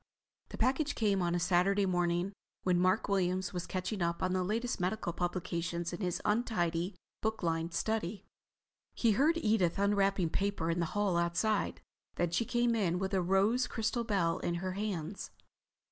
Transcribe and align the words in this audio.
The 0.49 0.57
package 0.57 0.95
came 0.95 1.21
on 1.21 1.35
a 1.35 1.39
Saturday 1.39 1.85
morning, 1.85 2.33
when 2.63 2.79
Mark 2.79 3.07
Williams 3.07 3.53
was 3.53 3.67
catching 3.67 4.01
up 4.01 4.23
on 4.23 4.33
the 4.33 4.43
latest 4.43 4.79
medical 4.79 5.13
publications 5.13 5.93
in 5.93 6.01
his 6.01 6.19
untidy, 6.25 6.95
book 7.21 7.43
lined 7.43 7.75
study. 7.75 8.25
He 8.95 9.11
heard 9.11 9.37
Edith 9.37 9.77
unwrapping 9.77 10.31
paper 10.31 10.71
in 10.71 10.79
the 10.79 10.87
hall 10.97 11.17
outside. 11.17 11.81
Then 12.15 12.31
she 12.31 12.45
came 12.45 12.73
in 12.73 12.97
with 12.97 13.11
the 13.11 13.21
rose 13.21 13.67
crystal 13.67 14.03
bell 14.03 14.39
in 14.39 14.55
her 14.55 14.71
hands. 14.71 15.29